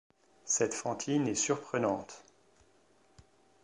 [0.45, 2.23] Cette Fantine est surprenante.